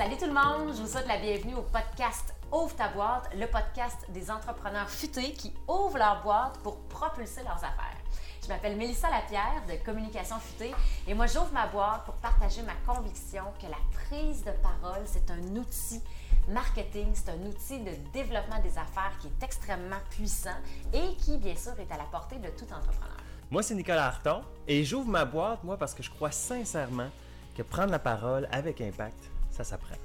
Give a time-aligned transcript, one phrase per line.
[0.00, 3.46] Salut tout le monde, je vous souhaite la bienvenue au podcast Ouvre ta boîte, le
[3.46, 7.98] podcast des entrepreneurs futés qui ouvrent leur boîte pour propulser leurs affaires.
[8.42, 10.72] Je m'appelle Mélissa Lapierre de Communication Futée
[11.06, 15.30] et moi j'ouvre ma boîte pour partager ma conviction que la prise de parole, c'est
[15.30, 16.00] un outil
[16.48, 20.56] marketing, c'est un outil de développement des affaires qui est extrêmement puissant
[20.94, 23.18] et qui bien sûr est à la portée de tout entrepreneur.
[23.50, 27.10] Moi, c'est Nicolas Harton et j'ouvre ma boîte, moi, parce que je crois sincèrement
[27.54, 29.30] que prendre la parole avec impact,
[29.64, 29.96] ça s'apprend.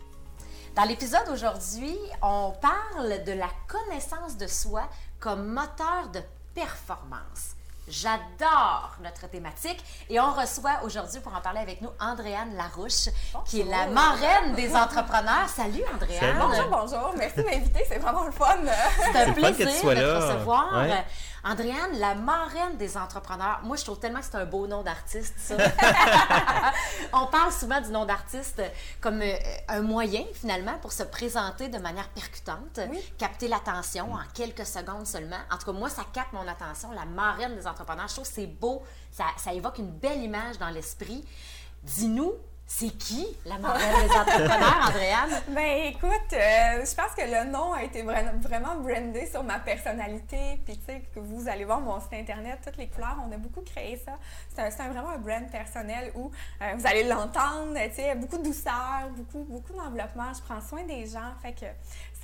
[0.75, 6.19] Dans l'épisode aujourd'hui, on parle de la connaissance de soi comme moteur de
[6.53, 7.55] performance.
[7.87, 13.09] J'adore notre thématique et on reçoit aujourd'hui pour en parler avec nous Andréane Larouche,
[13.45, 15.47] qui est la marraine des entrepreneurs.
[15.47, 16.35] Salut Andréane.
[16.39, 17.13] Bonjour, bonjour.
[17.15, 18.57] Merci de m'inviter, c'est vraiment le fun.
[19.13, 20.73] C'est un plaisir de te recevoir.
[20.73, 21.05] Ouais.
[21.47, 23.61] Andréane, la marraine des entrepreneurs.
[23.63, 25.55] Moi, je trouve tellement que c'est un beau nom d'artiste, ça.
[27.13, 28.63] On parle souvent du nom d'artiste
[28.99, 29.35] comme euh,
[29.67, 32.79] un moyen, finalement, pour se présenter de manière percutante,
[33.19, 35.37] capter l'attention en quelques secondes seulement.
[35.51, 38.07] En tout cas, moi, ça capte mon attention, la marraine des entrepreneurs.
[38.07, 41.23] Je trouve que c'est beau, ça, ça évoque une belle image dans l'esprit.
[41.83, 42.33] Dis-nous,
[42.67, 45.41] c'est qui la marraine des entrepreneurs, Andréane?
[45.49, 50.59] Ben écoute, euh, je pense que le nom a été vraiment brandé sur ma personnalité.
[50.65, 53.37] Puis tu sais, que vous allez voir mon site internet, toutes les couleurs, on a
[53.37, 54.13] beaucoup créé ça.
[54.55, 59.09] C'est vraiment un brand personnel où euh, vous allez l'entendre, tu sais, beaucoup de douceur,
[59.15, 60.33] beaucoup, beaucoup d'enveloppement.
[60.33, 61.33] Je prends soin des gens.
[61.41, 61.65] Fait que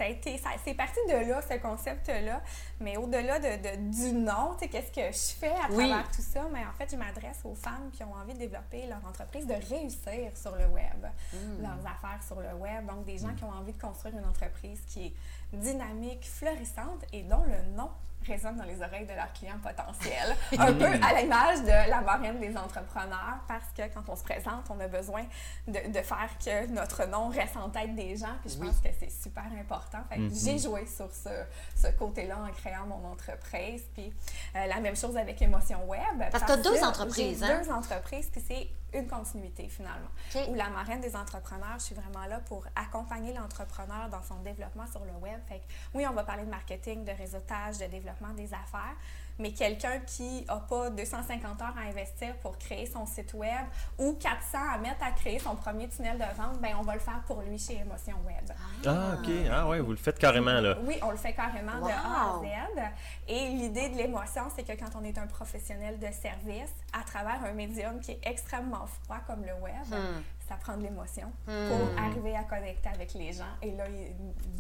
[0.02, 2.42] ça a été, ça, c'est parti de là, ce concept-là.
[2.80, 6.48] Mais au-delà de, du nom, qu'est-ce que je fais à travers tout ça?
[6.52, 9.54] Mais en fait, je m'adresse aux femmes qui ont envie de développer leur entreprise, de
[9.54, 11.62] réussir sur le web, mm.
[11.62, 12.88] leurs affaires sur le web.
[12.88, 13.36] Donc, des gens mm.
[13.36, 15.14] qui ont envie de construire une entreprise qui est
[15.54, 17.92] dynamique, florissante et dont le nom
[18.26, 20.36] résonne dans les oreilles de leurs clients potentiels.
[20.58, 24.66] Un peu à l'image de la marraine des entrepreneurs, parce que quand on se présente,
[24.70, 25.24] on a besoin
[25.68, 28.36] de, de faire que notre nom reste en tête des gens.
[28.44, 30.00] Puis je pense que c'est super important.
[30.10, 30.46] Fait mm-hmm.
[30.46, 31.30] J'ai joué sur ce,
[31.76, 33.84] ce côté-là en créant mon entreprise.
[33.94, 34.14] Puis
[34.56, 36.02] euh, la même chose avec Émotion Web.
[36.32, 37.44] Parce, que tu as deux entreprises.
[37.44, 37.62] Hein?
[37.64, 40.10] Deux entreprises, puis c'est une continuité finalement.
[40.50, 44.88] Où la marraine des entrepreneurs, je suis vraiment là pour accompagner l'entrepreneur dans son développement
[44.88, 45.40] sur le web.
[45.48, 45.64] Fait que,
[45.94, 48.96] oui, on va parler de marketing, de réseautage, de développement des affaires,
[49.40, 53.66] mais quelqu'un qui n'a pas 250 heures à investir pour créer son site web
[53.98, 57.00] ou 400 à mettre à créer son premier tunnel de vente, ben on va le
[57.00, 58.52] faire pour lui chez Émotion Web.
[58.86, 59.30] Ah, OK.
[59.52, 60.78] Ah, ouais, vous le faites carrément, là.
[60.84, 62.82] Oui, on le fait carrément de A à Z.
[63.28, 67.44] Et l'idée de l'émotion, c'est que quand on est un professionnel de service, à travers
[67.44, 71.70] un médium qui est extrêmement froid comme le web, hmm ça prend de l'émotion hmm.
[71.70, 73.54] pour arriver à connecter avec les gens.
[73.62, 74.16] Et là, il est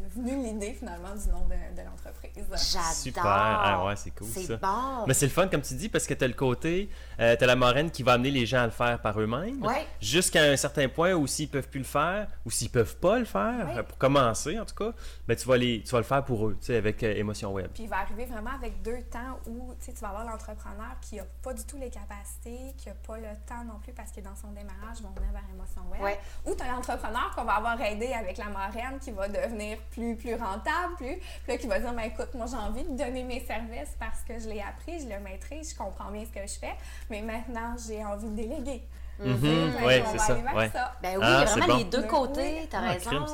[0.06, 2.46] devenu l'idée finalement du nom de, l'entreprise.
[2.72, 2.94] J'adore!
[2.94, 3.24] Super!
[3.25, 4.56] Ah ouais, c'est cool ça.
[4.56, 5.06] Bon.
[5.06, 7.44] Mais c'est le fun, comme tu dis, parce que tu as le côté, euh, tu
[7.44, 9.62] as la marraine qui va amener les gens à le faire par eux-mêmes.
[9.62, 9.85] Ouais.
[10.00, 13.25] Jusqu'à un certain point où s'ils peuvent plus le faire, ou s'ils peuvent pas le
[13.25, 14.94] faire, euh, pour commencer en tout cas,
[15.28, 17.52] ben, tu, vas les, tu vas le faire pour eux, tu sais, avec euh, Émotion
[17.52, 17.68] Web.
[17.73, 21.25] Puis il va arriver vraiment avec deux temps où tu vas avoir l'entrepreneur qui n'a
[21.44, 24.35] pas du tout les capacités, qui n'a pas le temps non plus parce que dans
[24.35, 25.81] son démarrage, vont venir vers Émotion
[26.46, 30.16] ou tu as l'entrepreneur qu'on va avoir aidé avec la marraine qui va devenir plus,
[30.16, 33.24] plus rentable, plus, puis là, qui va dire ben, écoute, moi j'ai envie de donner
[33.24, 36.46] mes services parce que je l'ai appris, je le maîtrise, je comprends bien ce que
[36.46, 36.75] je fais,
[37.09, 38.81] mais maintenant j'ai envie de déléguer.
[39.24, 39.74] Mhm.
[39.86, 40.36] Oui, c'est ça.
[41.02, 43.26] Ben oui, ah, vraiment les deux côtés, tu as ah, raison.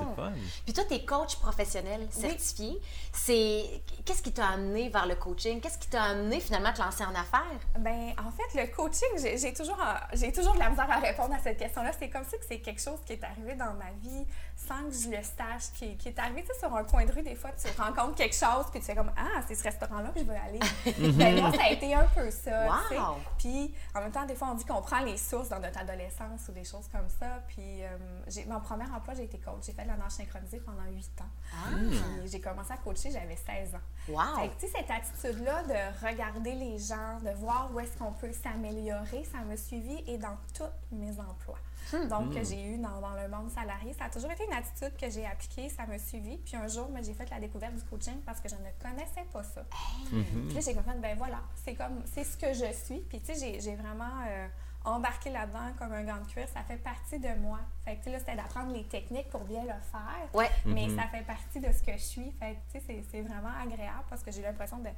[0.65, 2.79] Puis toi, tu es coach professionnel certifié.
[3.13, 5.59] C'est Qu'est-ce qui t'a amené vers le coaching?
[5.59, 7.59] Qu'est-ce qui t'a amené finalement à te lancer en affaires?
[7.77, 9.77] Ben en fait, le coaching, j'ai toujours,
[10.13, 11.91] j'ai toujours de la misère à répondre à cette question-là.
[11.97, 14.25] C'est comme si c'est quelque chose qui est arrivé dans ma vie
[14.55, 17.21] sans que je le sache, qui, qui est arrivé sur un coin de rue.
[17.21, 20.19] Des fois, tu rencontres quelque chose, puis tu fais comme Ah, c'est ce restaurant-là que
[20.21, 20.59] je veux aller.
[21.13, 22.65] ben, moi, ça a été un peu ça.
[22.65, 23.17] Wow.
[23.37, 26.47] Puis en même temps, des fois, on dit qu'on prend les sources dans notre adolescence
[26.49, 27.43] ou des choses comme ça.
[27.47, 27.87] Puis, euh,
[28.27, 29.65] j'ai, mon premier emploi, j'ai été coach.
[29.65, 31.25] J'ai fait de la nage synchronisée pendant 8 ans.
[31.53, 31.69] Ah.
[31.75, 31.99] Puis,
[32.31, 34.09] j'ai commencé à coacher, j'avais 16 ans.
[34.09, 34.41] Wow.
[34.41, 39.23] Fait que, cette attitude-là de regarder les gens, de voir où est-ce qu'on peut s'améliorer,
[39.31, 41.59] ça m'a suivi et dans tous mes emplois.
[41.93, 42.07] Hmm.
[42.07, 42.45] Donc, que hmm.
[42.45, 45.25] j'ai eu dans, dans, le monde salarié, ça a toujours été une attitude que j'ai
[45.25, 46.37] appliquée, ça m'a suivi.
[46.37, 49.43] Puis un jour, j'ai fait la découverte du coaching parce que je ne connaissais pas
[49.43, 49.63] ça.
[50.09, 52.99] Puis là, j'ai compris, ben voilà, c'est comme, c'est ce que je suis.
[53.01, 54.23] Puis tu sais, j'ai vraiment...
[54.27, 54.47] Euh,
[54.87, 57.59] embarquer là-dedans comme un gant de cuir, ça fait partie de moi.
[57.85, 60.29] Fait que là, c'était d'apprendre les techniques pour bien le faire.
[60.33, 60.49] Ouais.
[60.65, 60.95] Mais mm-hmm.
[60.95, 62.31] ça fait partie de ce que je suis.
[62.39, 64.89] Fait que, tu sais, c'est vraiment agréable parce que j'ai l'impression de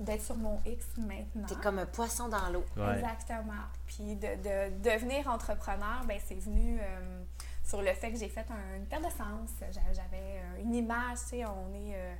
[0.00, 1.46] d'être sur mon X maintenant.
[1.46, 2.64] T'es comme un poisson dans l'eau.
[2.76, 3.52] Exactement.
[3.86, 7.22] Puis de, de, devenir entrepreneur, ben c'est venu euh,
[7.62, 9.50] sur le fait que j'ai fait une perte de sens.
[9.70, 11.94] J'avais euh, une image, tu sais, on est...
[11.94, 12.14] Euh,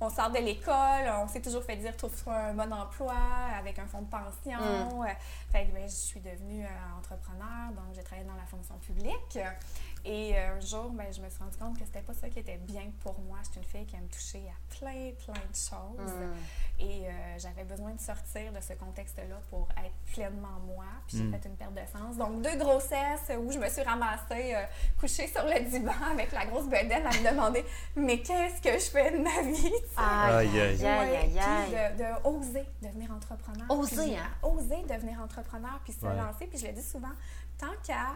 [0.00, 3.14] on sort de l'école, on s'est toujours fait dire trouve-toi un bon emploi
[3.58, 4.58] avec un fonds de pension.
[4.58, 5.06] Mm.
[5.52, 9.38] Fait que ben, je suis devenue euh, entrepreneur, donc j'ai travaillé dans la fonction publique.
[10.04, 12.38] Et euh, un jour, ben, je me suis rendu compte que c'était pas ça qui
[12.38, 13.36] était bien pour moi.
[13.44, 16.14] Je suis une fille qui aime toucher à plein, plein de choses.
[16.16, 16.80] Mm.
[16.82, 20.86] Et euh, j'avais besoin de sortir de ce contexte-là pour être pleinement moi.
[21.06, 21.32] Puis j'ai Mm.
[21.32, 22.16] fait une perte de sens.
[22.16, 24.64] Donc, deux grossesses où je me suis ramassée euh,
[24.98, 27.64] couchée sur le divan avec la grosse bedaine à me demander
[27.94, 29.72] Mais qu'est-ce que je fais de ma vie?
[29.98, 31.38] Aïe, Aïe, aïe.
[31.38, 33.66] aïe, de, de oser devenir entrepreneur.
[33.70, 34.30] Oser, Puis, hein?
[34.42, 36.16] Oser devenir entrepreneur, puis se Ouais.
[36.16, 36.46] lancer.
[36.46, 37.12] Puis je le dis souvent,
[37.58, 38.12] tant qu'à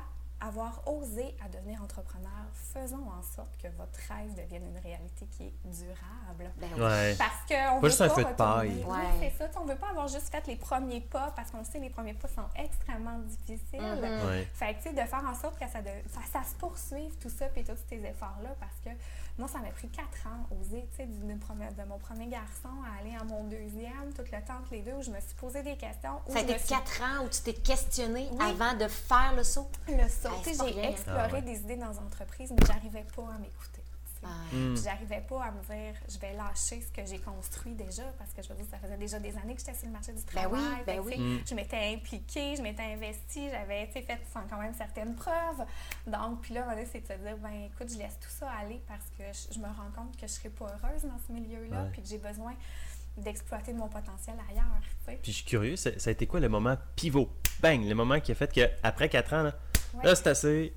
[0.46, 5.44] avoir osé à devenir entrepreneur, faisons en sorte que votre rêve devienne une réalité qui
[5.44, 6.50] est durable.
[6.58, 6.82] Ben oui.
[6.82, 7.14] Ouais.
[7.18, 8.84] Parce qu'on Pas veut juste un pas feu de paille.
[8.86, 8.98] Oui, Ouais.
[9.30, 9.46] c'est ça.
[9.48, 11.84] Tu sais, On veut pas avoir juste fait les premiers pas parce qu'on sait que
[11.84, 13.80] les premiers pas sont extrêmement difficiles.
[13.80, 14.26] Mhm.
[14.28, 14.48] Ouais.
[14.54, 17.16] Fait que, tu sais, de faire en sorte que ça, de, ça, ça se poursuive,
[17.18, 18.90] tout ça, puis tous ces efforts-là, parce que
[19.38, 23.16] moi, ça m'a pris quatre ans, oser, tu sais, de, mon premier garçon à aller
[23.20, 25.76] à mon deuxième, tout le temps, tous les deux, où je me suis posé des
[25.76, 26.20] questions.
[26.26, 28.38] Où Ça a été suis quatre ans où tu t'es questionné Oui.
[28.40, 29.68] avant de faire le saut?
[29.88, 30.28] le saut.
[30.44, 31.42] J'ai exploré Ah ouais.
[31.42, 33.82] des idées dans les entreprises, mais j'arrivais pas à m'écouter.
[34.26, 34.28] Ah.
[34.54, 34.74] Mm.
[34.82, 38.42] J'arrivais pas à me dire, je vais lâcher ce que j'ai construit déjà, parce que
[38.42, 40.44] je veux dire, ça faisait déjà des années que j'étais sur le marché du Ben
[40.44, 40.60] travail.
[40.62, 41.12] oui, ben oui.
[41.12, 41.40] tu sais, Mm.
[41.50, 45.66] Je m'étais impliquée, je m'étais investie, j'avais tu sais, fait sans quand même certaines preuves.
[46.06, 49.04] Donc, puis là, c'est de se dire, ben écoute, je laisse tout ça aller parce
[49.18, 52.00] que je, je me rends compte que je serai pas heureuse dans ce milieu-là, puis
[52.00, 52.54] que j'ai besoin
[53.18, 54.64] d'exploiter mon potentiel ailleurs.
[55.04, 55.18] tu sais.
[55.22, 57.28] Puis je suis curieux, ça, ça a été quoi le moment pivot?
[57.60, 57.84] Bang!
[57.84, 59.52] Le moment qui a fait que après 4 ans, là,
[59.96, 60.04] Ouais.
[60.04, 60.74] là c'est assez,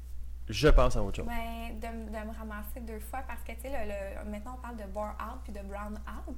[0.49, 1.25] je passe à autre chose.
[1.27, 4.77] Ben, de, me ramasser deux fois parce que, tu sais, le, le- maintenant on parle
[4.77, 6.35] de bore out puis de brown out.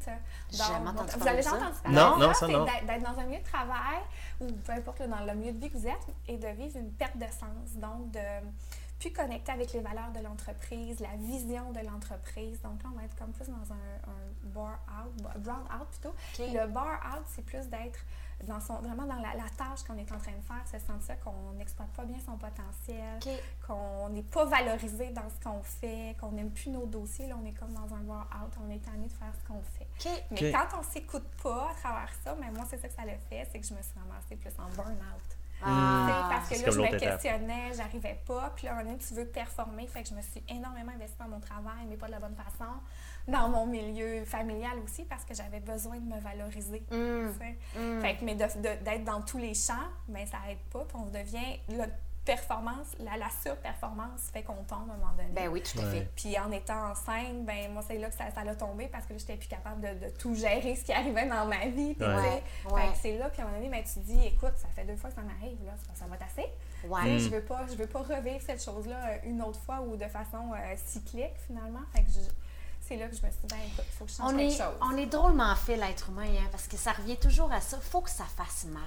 [0.52, 1.56] Vous parler avez déjà ça.
[1.58, 2.66] entendu parler Non, non, ça, non.
[2.66, 4.00] d'être- dans un milieu de travail
[4.42, 6.92] ou peu importe dans le milieu de vie que vous êtes et de vivre une
[6.94, 7.76] perte de sens.
[7.76, 8.20] Donc, de
[9.00, 12.62] plus connecter avec les valeurs de l'entreprise, la vision de l'entreprise.
[12.62, 16.16] Donc là, on va être comme plus dans un, un bar out, brown out plutôt.
[16.40, 18.00] Le bar out, c'est plus d'être
[18.48, 21.20] dans son, vraiment dans la, la tâche qu'on est en train de faire, se sentir
[21.20, 23.20] qu'on n'exploite pas bien son potentiel,
[23.68, 27.28] qu'on n'est pas valorisé dans ce qu'on fait, qu'on n'aime plus nos dossiers.
[27.28, 29.62] Là, on est comme dans un bar out, on est tanné de faire ce qu'on
[29.62, 29.88] fait.
[30.32, 33.18] Mais quand on s'écoute pas à travers ça, mais moi, c'est ça que ça l'a
[33.18, 35.22] fait, c'est que je me suis ramassée plus en burn-out.
[35.28, 36.30] Tu sais, Ah.
[36.30, 37.00] parce que là, je me étape.
[37.00, 38.54] questionnais, j'arrivais pas.
[38.56, 39.88] Puis là, un tu veux performer.
[39.88, 42.36] Fait que je me suis énormément investie dans mon travail, mais pas de la bonne
[42.36, 42.72] façon.
[43.28, 46.84] Dans mon milieu familial aussi, parce que j'avais besoin de me valoriser.
[46.92, 47.32] Mm.
[47.34, 47.80] tu sais.
[47.80, 48.02] Mm.
[48.02, 50.86] Fait que, mais d'être dans tous les champs, ben, ça aide pas.
[50.86, 51.60] Puis on devient.
[52.36, 55.30] Performance, la, la surperformance fait qu'on tombe à un moment donné.
[55.34, 55.92] Ben oui, tout à Ouais.
[55.92, 56.10] fait.
[56.16, 59.14] Puis en étant enceinte, ben moi c'est là que ça, ça l'a tombé parce que
[59.14, 61.94] là j'étais plus capable de, de tout gérer ce qui arrivait dans ma vie.
[61.96, 62.44] Puis, Ouais.
[62.72, 62.82] Ouais.
[62.82, 64.86] fait que c'est là, puis à un moment donné, ben, tu dis, écoute, ça fait
[64.86, 66.46] deux fois que ça m'arrive, là, ça, ça va tasser.
[66.86, 67.16] Ouais.
[67.16, 67.20] Mm.
[67.20, 70.08] Je veux pas, je veux pas revivre cette chose-là euh, une autre fois ou de
[70.08, 71.82] façon euh, cyclique finalement.
[71.94, 72.20] Fait que je-
[72.82, 74.38] c'est là que je me suis dit, ben écoute, il faut que je change On
[74.38, 74.78] est, chose.
[74.82, 77.78] on est drôlement fait, l'être humain, hein, parce que ça revient toujours à ça.
[77.80, 78.82] faut que ça fasse mal.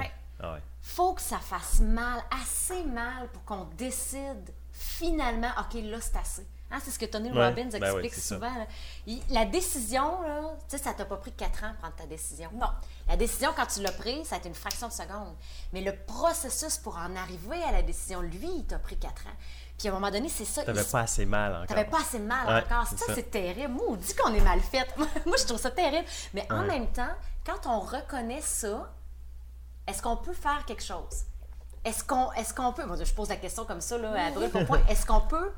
[0.00, 0.10] Ouais.
[0.40, 0.46] Ouais.
[0.46, 0.62] Ah ouais.
[0.82, 6.46] faut que ça fasse mal, assez mal pour qu'on décide finalement, OK, là, c'est assez.
[6.70, 8.52] Hein, c'est ce que Tony Ouais, Robbins ben explique oui, souvent.
[8.52, 8.66] là.
[9.06, 12.06] Il- la décision, là, tu sais, ça t'a pas pris quatre ans de prendre ta
[12.06, 12.50] décision.
[12.54, 12.66] Non.
[13.06, 15.34] La décision, quand tu l'as prise, ça a été une fraction de seconde.
[15.72, 19.36] Mais le processus pour en arriver à la décision, lui, il t'a pris quatre ans.
[19.78, 20.64] Puis à un moment donné, c'est ça.
[20.64, 21.66] T'avais il- pas assez mal encore.
[21.66, 22.86] T'avais pas assez mal Ouais, encore.
[22.88, 23.14] c'est Ça, ça.
[23.14, 23.72] c'est terrible.
[23.74, 24.88] Moi, on dit qu'on est mal fait.
[25.26, 26.06] Moi, je trouve ça terrible.
[26.32, 27.14] Mais en même temps,
[27.46, 28.92] quand on reconnaît ça,
[29.86, 31.24] est-ce qu'on peut faire quelque chose?
[31.84, 32.86] Est-ce qu'on est qu'on peut.
[32.86, 34.80] Bon, je pose la question comme ça, là, à brûle pour point.
[34.88, 35.50] Est-ce qu'on peut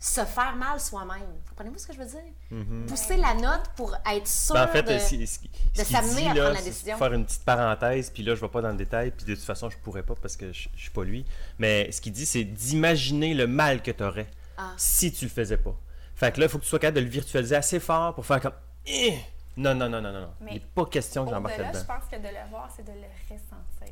[0.00, 1.28] se faire mal soi-même?
[1.50, 2.86] Comprenez-vous ce que je veux dire?
[2.88, 4.98] Pousser la note pour être sûr Ben, en fait, de...
[4.98, 6.96] s'amener dit, à là, prendre la décision.
[6.98, 9.44] faire une petite parenthèse, puis là, je vais pas dans le détail, puis de toute
[9.44, 11.24] façon, je pourrais pas parce que je, je suis pas lui.
[11.58, 14.28] Mais ce qu'il dit, c'est d'imaginer le mal que tu aurais
[14.58, 14.72] Ah.
[14.76, 15.74] si tu le faisais pas.
[16.16, 18.26] Fait que là, il faut que tu sois capable de le virtualiser assez fort pour
[18.26, 18.54] faire comme.
[18.86, 19.14] Eh!
[19.56, 20.34] Non, non, non, non, non, non.
[20.40, 21.94] Mais Il n'est pas question que j'embarque Au-delà, je là-dedans.
[22.00, 23.06] pense que de le voir, c'est de le.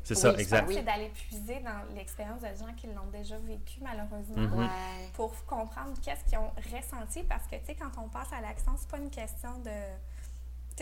[0.03, 0.65] C'est Oui, ça, exact.
[0.65, 0.73] pense.
[0.75, 4.37] C'est d'aller puiser dans l'expérience de gens qui l'ont déjà vécu, malheureusement.
[4.37, 4.59] Mhm.
[4.59, 4.67] Ouais.
[5.13, 8.71] pour comprendre qu'est-ce qu'ils ont ressenti parce que tu sais quand on passe à l'action
[8.77, 9.71] c'est pas une question de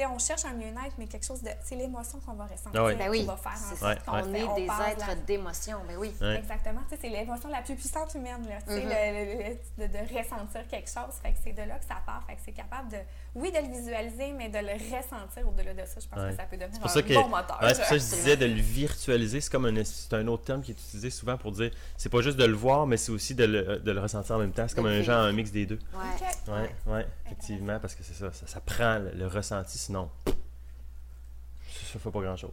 [0.05, 2.95] on cherche un mieux-être mais quelque chose de c'est l'émotion qu'on va ressentir Ah ouais.
[2.95, 5.77] Ben oui, va faire en sorte qu'on On est des êtres la- d'émotion.
[5.87, 6.13] Ben oui.
[6.21, 6.37] Ouais.
[6.37, 10.87] Exactement, c'est l'émotion la plus puissante humaine, là, le- le- le- de, de ressentir quelque
[10.89, 11.13] chose.
[11.21, 12.23] Fait que c'est de là que ça part.
[12.27, 12.97] Fait que c'est capable de,
[13.35, 15.99] oui, de le visualiser, mais de le ressentir au-delà de ça.
[15.99, 16.29] Je pense Ouais.
[16.31, 17.59] que ça peut devenir un que, bon moteur.
[17.61, 19.41] ouais, c'est pour ça que je disais de le virtualiser.
[19.41, 22.21] C'est comme un, c'est un autre terme qui est utilisé souvent pour dire c'est pas
[22.21, 24.67] juste de le voir, mais c'est aussi de le, de le ressentir en même temps.
[24.67, 25.79] C'est comme un genre un mix des deux.
[25.93, 25.99] Ouais.
[26.47, 26.53] Ok.
[26.53, 31.94] Ouais, ouais, effectivement, parce que c'est ça, ça, ça prend le, le ressenti, sinon ça,
[31.94, 32.51] ça fait pas grand chose.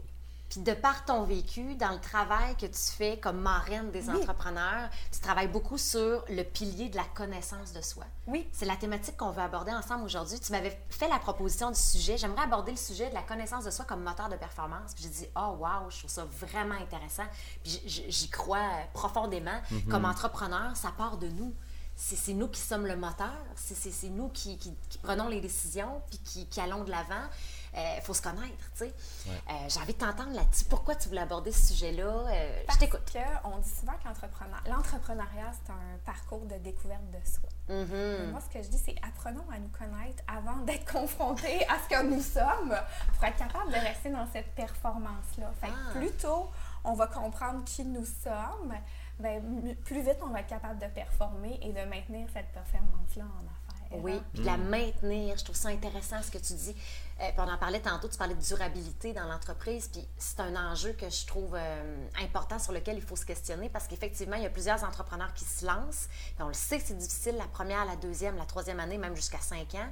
[0.49, 4.89] Puis de par ton vécu, dans le travail que tu fais comme marraine des entrepreneurs,
[5.11, 8.05] tu travailles beaucoup sur le pilier de la connaissance de soi.
[8.29, 8.47] Oui.
[8.53, 10.39] C'est la thématique qu'on veut aborder ensemble aujourd'hui.
[10.39, 12.17] Tu m'avais fait la proposition du sujet.
[12.19, 14.95] J'aimerais aborder le sujet de la connaissance de soi comme moteur de performance.
[14.95, 17.25] Puis j'ai dit, oh wow, je trouve ça vraiment intéressant.
[17.65, 19.61] Puis j'y crois profondément.
[19.73, 19.89] Mm-hmm.
[19.89, 21.53] Comme entrepreneur, ça part de nous
[21.97, 26.47] c'est nous qui sommes le moteur, c'est nous qui, qui, prenons les décisions, puis qui,
[26.47, 27.29] qui allons de l'avant.
[27.77, 28.95] Il euh, faut se connaître, tu sais.
[29.27, 30.65] Euh, j'ai envie de t'entendre là-dessus.
[30.67, 32.05] Pourquoi tu voulais aborder ce sujet-là?
[32.05, 33.01] Euh, je t'écoute.
[33.43, 37.49] on dit souvent que l'entrepreneuriat, c'est un parcours de découverte de soi.
[37.69, 38.31] Mm-hmm.
[38.31, 41.89] Moi, ce que je dis, c'est apprenons à nous connaître avant d'être confrontés à ce
[41.89, 42.77] que nous sommes
[43.15, 45.53] pour être capable de rester dans cette performance-là.
[45.61, 45.99] Fait ah.
[45.99, 46.51] plus tôt
[46.85, 48.75] on va comprendre qui nous sommes,
[49.19, 53.47] ben, plus vite on va être capable de performer et de maintenir cette performance-là en
[53.47, 53.75] affaires.
[54.03, 54.69] Oui, puis de la mm.
[54.69, 55.37] maintenir.
[55.37, 56.75] Je trouve ça intéressant ce que tu dis.
[57.21, 60.93] Euh, on en parlait tantôt, tu parlais de durabilité dans l'entreprise, puis c'est un enjeu
[60.93, 64.47] que je trouve euh, important sur lequel il faut se questionner parce qu'effectivement, il y
[64.47, 66.09] a plusieurs entrepreneurs qui se lancent.
[66.41, 69.39] on le sait que c'est difficile la première, la deuxième, la troisième année, même jusqu'à
[69.39, 69.89] cinq ans,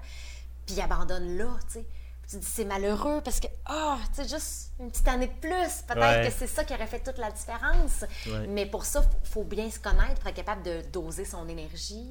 [0.67, 1.87] puis ils abandonnent là, tu sais
[2.33, 5.33] tu dis c'est malheureux parce que, ah, oh, tu sais, juste une petite année de
[5.33, 8.05] plus, peut-être que c'est ça qui aurait fait toute la différence.
[8.49, 12.09] Mais pour ça, il faut, bien se connaître pour être capable de doser son énergie,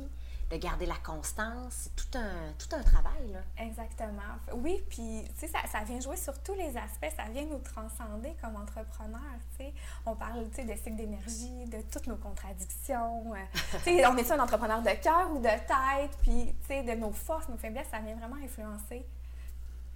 [0.52, 1.72] de garder la constance.
[1.72, 3.32] C'est tout un, tout un travail.
[3.32, 3.40] Là.
[3.58, 4.22] Exactement.
[4.54, 7.12] Oui, puis, tu sais, ça, ça, vient jouer sur tous les aspects.
[7.16, 9.74] Ça vient nous transcender comme entrepreneurs, tu sais.
[10.06, 13.34] On parle, tu sais, de cycle d'énergie, de toutes nos contradictions.
[13.34, 13.38] Euh,
[13.84, 16.16] tu sais, on est un entrepreneur de cœur ou de tête?
[16.22, 19.04] Puis, tu sais, de nos forces, nos faiblesses, ça vient vraiment influencer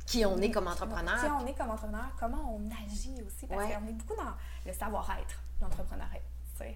[0.05, 1.19] qui on est comme entrepreneur.
[1.19, 4.33] Qui on est comme entrepreneur, comment on agit aussi, parce qu'on est beaucoup dans
[4.65, 6.21] le savoir-être, l'entrepreneuriat.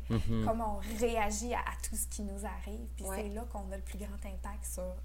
[0.09, 0.45] Mm-hmm.
[0.45, 2.88] Comment on réagit à, tout ce qui nous arrive.
[2.95, 4.95] Puis c'est là qu'on a le plus grand impact sur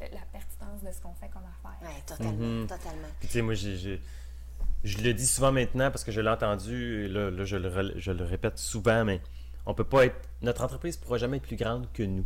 [0.00, 1.78] la pertinence de ce qu'on fait comme affaire.
[1.82, 2.32] Oui, totalement.
[2.32, 2.66] Mm-hmm.
[2.66, 3.08] totalement.
[3.20, 4.00] Puis tu sais, moi, j'ai,
[4.82, 7.98] je le dis souvent maintenant parce que je l'ai entendu, et là, là je, le,
[7.98, 9.20] je, le, répète souvent, mais
[9.66, 10.16] on peut pas être.
[10.42, 12.24] Notre entreprise ne pourra jamais être plus grande que nous.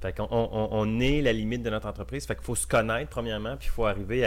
[0.00, 2.26] Fait qu'on on, est la limite de notre entreprise.
[2.26, 4.26] Fait qu'il faut se connaître, premièrement, puis il faut arriver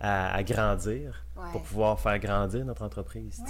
[0.00, 3.42] à, grandir pour pouvoir faire grandir notre entreprise.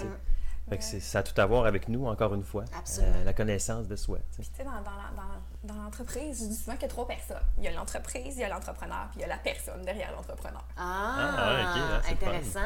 [0.68, 2.64] Fait que ça a tout à voir avec nous, encore une fois.
[2.98, 4.18] Euh, la connaissance de soi.
[4.36, 7.36] Puis, tu sais, dans, l'entreprise, je dis souvent qu'il y a trois personnes.
[7.58, 10.10] Il y a l'entreprise, il y a l'entrepreneur, puis il y a la personne derrière
[10.12, 10.64] l'entrepreneur.
[10.76, 12.60] Ah, ah intéressant.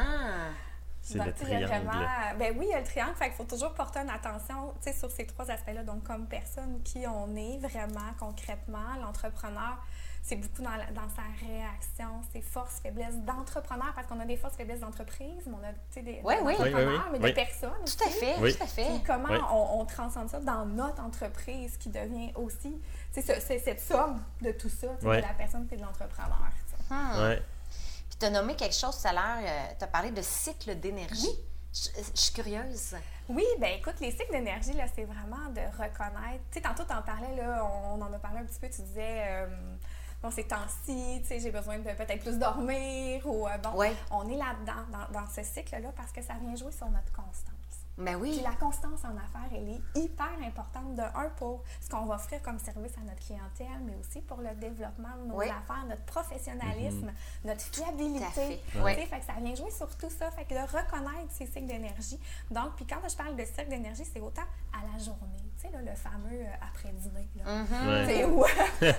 [1.01, 1.89] C'est le triangle.
[2.37, 3.15] ben oui, il y a le triangle.
[3.15, 5.83] Fait qu'il faut toujours porter une attention sur ces trois aspects-là.
[5.83, 9.83] Donc, comme personne, qui on est vraiment concrètement, l'entrepreneur,
[10.21, 14.55] c'est beaucoup dans, dans, sa réaction, ses forces, faiblesses d'entrepreneur, parce qu'on a des forces,
[14.55, 16.53] faiblesses d'entreprise, mais on a des, oui, oui.
[16.53, 17.71] entrepreneurs, mais des personnes.
[17.85, 18.85] Tout à fait, tout à fait.
[18.85, 22.79] Puis comment on, transcende ça dans notre entreprise qui devient aussi,
[23.11, 26.51] c'est cette somme de tout ça, de la personne et de l'entrepreneur.
[28.21, 31.39] Tu as nommé quelque chose tout à l'heure, euh, tu as parlé de cycle d'énergie.
[31.73, 32.95] Je, suis curieuse.
[33.27, 36.43] Oui, ben écoute, les cycles d'énergie, là, c'est vraiment de reconnaître.
[36.51, 38.83] Tu sais, tantôt, tu en parlais, là, on, en a parlé un petit peu, tu
[38.83, 39.47] disais, euh,
[40.21, 43.71] bon, ces temps-ci, tu sais, j'ai besoin de peut-être plus dormir, ou euh, bon,
[44.11, 47.60] on est là-dedans, dans, dans ce cycle-là, parce que ça vient jouer sur notre constance.
[47.97, 48.31] Ben oui.
[48.31, 52.15] Puis la constance en affaires, elle est hyper importante de un pour ce qu'on va
[52.15, 56.05] offrir comme service à notre clientèle, mais aussi pour le développement de nos affaires, notre
[56.05, 57.47] professionnalisme, mm-hmm.
[57.47, 58.61] notre fiabilité.
[58.71, 59.05] Tout fait.
[59.05, 60.31] fait que ça vient jouer sur tout ça.
[60.31, 62.19] Fait que de reconnaître ces cycles d'énergie.
[62.49, 65.83] Donc, puis quand je parle de cycle d'énergie, c'est autant à la journée tu sais,
[65.83, 67.27] le fameux euh, après-dîner.
[67.45, 68.25] Mm-hmm.
[68.25, 68.43] où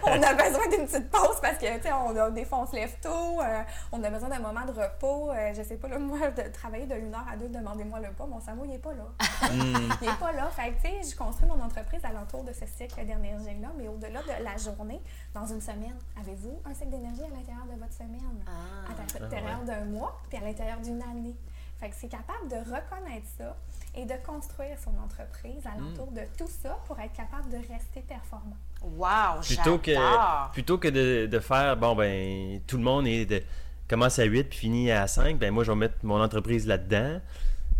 [0.04, 2.66] on a besoin d'une petite pause parce que, tu sais, on a, des fois, on
[2.66, 5.30] se lève tôt, euh, on a besoin d'un moment de repos.
[5.30, 8.12] Euh, je sais pas, là, moi, de travailler de l'une heure à deux, demandez-moi le
[8.12, 9.04] pas, mon cerveau, il n'est pas là.
[9.50, 9.92] Mm.
[10.02, 10.48] il n'est pas là.
[10.50, 14.44] Fait tu sais, je construis mon entreprise alentour de ce cycle d'énergie-là, mais au-delà de
[14.44, 15.00] la journée,
[15.34, 18.44] dans une semaine, avez-vous un cycle d'énergie à l'intérieur de votre semaine?
[18.46, 18.92] Ah.
[18.92, 21.36] à l'intérieur ah d'un mois, puis à l'intérieur d'une année?
[21.82, 23.56] Fait que c'est capable de reconnaître ça
[23.96, 26.14] et de construire son entreprise alentour mm.
[26.14, 28.56] de tout ça pour être capable de rester performant.
[28.82, 33.42] Wow, plutôt que Plutôt que de, de, faire, bon, ben, tout le monde est de,
[33.88, 37.20] commence à 8 puis finit à 5, ben moi, je vais mettre mon entreprise là-dedans.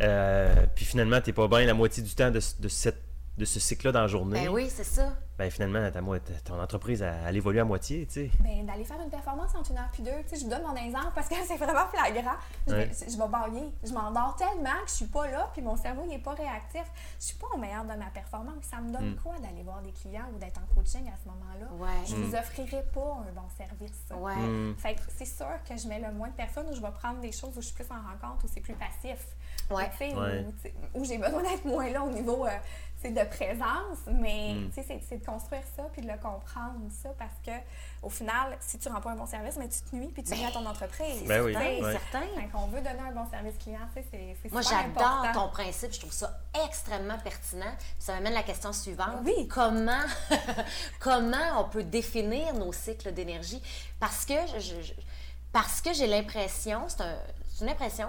[0.00, 3.04] Euh, puis finalement, tu n'es pas bien la moitié du temps de, de, cette,
[3.42, 4.44] de ce cycle-là dans la journée.
[4.44, 5.90] Ben oui, c'est ça ben finalement,
[6.44, 8.30] ton entreprise, elle, évolue à moitié, tu sais.
[8.40, 10.62] Ben, d'aller faire une performance entre une heure puis deux, tu sais, je vous donne
[10.62, 12.36] mon exemple parce que c'est vraiment flagrant.
[12.68, 13.72] Je, vais, je vais bailler.
[13.82, 16.84] Je m'endors tellement que je suis pas là, puis mon cerveau n'est pas réactif.
[17.18, 18.62] Je suis pas au meilleur de ma performance.
[18.70, 19.16] Ça me donne hmm.
[19.16, 21.66] quoi d'aller voir des clients ou d'être en coaching à ce moment-là?
[21.76, 22.06] Ouais.
[22.06, 22.38] Je ne vous hmm.
[22.38, 24.04] offrirai pas un bon service.
[24.14, 24.36] Ouais.
[24.36, 24.76] Hmm.
[24.76, 27.20] Fait que c'est sûr que je mets le moins de personnes où je vais prendre
[27.20, 29.18] des choses où je suis plus en rencontre, où c'est plus passif
[29.70, 30.46] Ouais.
[30.94, 32.50] Où, j'ai besoin d'être moins là au niveau euh,
[33.10, 34.70] de présence, mais mm.
[35.08, 37.50] c'est de construire ça puis de le comprendre, ça, parce que
[38.02, 40.34] au final, si tu rends pas un bon service, mais tu te nuis puis tu
[40.34, 41.24] nuis à ton entreprise.
[41.26, 42.26] Ben oui, c'est certain.
[42.54, 46.40] on veut donner un bon service client, c'est Moi, j'adore ton principe, je trouve ça
[46.66, 47.72] extrêmement pertinent.
[47.98, 49.20] ça m'amène la question suivante.
[49.24, 49.48] Oui.
[49.48, 50.04] Comment,
[51.00, 53.62] comment on peut définir nos cycles d'énergie?
[54.00, 54.92] Parce que je,
[55.52, 57.16] parce que j'ai l'impression, c'est un,
[57.60, 58.08] une impression,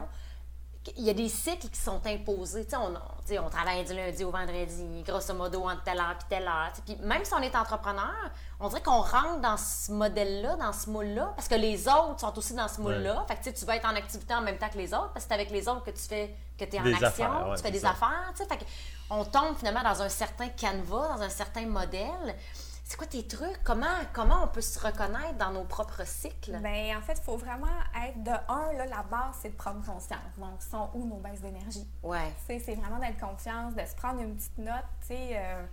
[0.97, 2.67] il y a des cycles qui sont imposés.
[2.73, 2.93] on,
[3.39, 6.71] on travaille du lundi au vendredi, grosso modo, entre telle heure et telle heure.
[6.85, 8.13] Puis même si on est entrepreneur,
[8.59, 12.37] on dirait qu'on rentre dans ce modèle-là, dans ce moule-là, parce que les autres sont
[12.37, 13.25] aussi dans ce moule-là.
[13.27, 15.29] Fait que tu vas être en activité en même temps que les autres, parce que
[15.29, 17.85] c'est avec les autres que tu fais que tu es en action, tu fais des
[17.85, 18.31] affaires.
[18.35, 18.65] Fait
[19.09, 22.35] on tombe finalement dans un certain canevas, dans un certain modèle.
[22.93, 23.63] C'est quoi tes trucs?
[23.63, 26.55] Comment, comment on peut se reconnaître dans nos propres cycles?
[26.59, 27.65] Bien, en fait, il faut vraiment
[28.05, 30.19] être de un, là, la base, c'est de prendre conscience.
[30.38, 31.88] Donc, sont où nos baisses d'énergie?
[32.03, 32.31] Ouais.
[32.45, 34.85] C'est vraiment d'être confiance, de se prendre une petite note.
[35.01, 35.65] Tu sais, euh,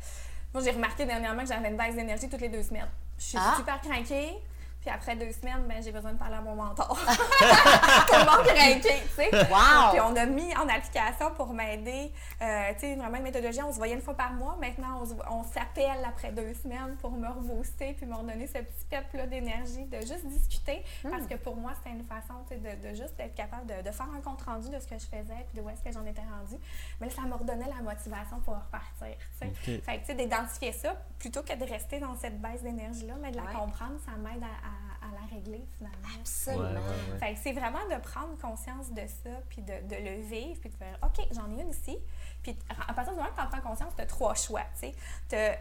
[0.55, 2.89] moi, j'ai remarqué dernièrement que j'avais une baisse d'énergie toutes les deux semaines.
[3.19, 3.53] Je suis ah.
[3.55, 4.43] super craquée.
[4.81, 6.89] Puis après deux semaines, ben, j'ai besoin de parler à mon mentor.
[6.99, 9.31] Tout le monde craqué, tu sais.
[9.51, 9.91] Wow.
[9.93, 13.63] Puis on a mis en application pour m'aider, euh, tu sais, vraiment une méthodologie.
[13.63, 14.57] On se voyait une fois par mois.
[14.61, 19.29] Maintenant, on, s'appelle après deux semaines pour me rebooster puis me redonner ce petit pep
[19.29, 20.83] d'énergie, de juste discuter.
[21.03, 21.29] Parce hmm.
[21.29, 24.43] que pour moi, c'était une façon, de, de, juste être capable de, faire un compte
[24.43, 26.61] rendu de ce que je faisais puis de où est-ce que j'en étais rendue.
[27.01, 29.81] Mais là, ça me redonnait la motivation pour repartir, tu sais.
[29.83, 33.31] Fait que, tu sais, d'identifier ça plutôt que de rester dans cette baisse d'énergie-là, mais
[33.31, 34.70] de la comprendre, ça m'aide à à,
[35.13, 36.09] la régler finalement.
[36.19, 36.81] Absolument.
[37.37, 40.99] c'est vraiment de prendre conscience de ça, puis de, de, le vivre, puis de faire
[41.03, 41.99] OK, j'en ai une ici.
[42.43, 42.57] Puis
[42.89, 44.65] à partir du moment que tu en prends conscience, tu as trois choix.
[44.81, 44.93] Tu
[45.31, 45.59] sais,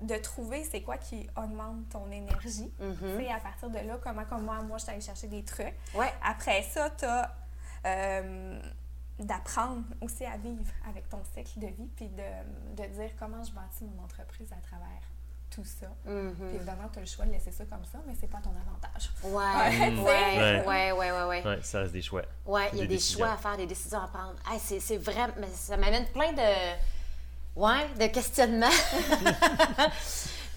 [0.00, 2.72] de trouver c'est quoi qui augmente ton énergie.
[2.80, 5.74] Mm À partir de là, comment, comme moi, moi, je suis allée chercher des trucs.
[5.94, 6.12] Ouais.
[6.22, 7.34] Après ça, tu as.
[7.86, 8.60] Euh,
[9.18, 13.52] d'apprendre aussi à vivre avec ton cycle de vie, puis de, de dire comment je
[13.52, 14.88] bâtis mon entreprise à travers
[15.54, 15.86] tout ça.
[16.08, 16.34] Mm-hmm.
[16.34, 18.50] Puis évidemment, tu as le choix de laisser ça comme ça, mais c'est pas ton
[18.50, 19.10] avantage.
[19.22, 20.02] Ouais,
[20.64, 21.58] ouais, ouais, ouais, ouais, ouais.
[21.62, 22.22] ça reste des choix.
[22.44, 24.34] Ouais, il y a des, choix à faire, des décisions à prendre.
[24.58, 26.42] c'est vrai, mais ça m'amène plein de.
[27.56, 28.66] Ouais, de questionnements.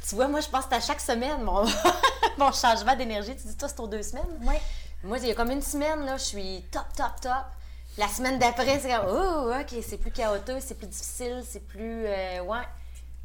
[0.10, 1.64] tu vois, moi, je pense que à chaque semaine, mon,
[2.40, 3.36] mon changement d'énergie.
[3.36, 4.26] Tu dis, toi, c'est aux deux semaines?
[4.42, 4.56] Oui.
[5.04, 7.46] Moi, il y a comme une semaine, là, je suis top, top, top.
[8.00, 12.06] La semaine d'après, c'est comme, oh, OK, c'est plus chaotique, c'est plus difficile, c'est plus.
[12.08, 12.64] Euh, ouais.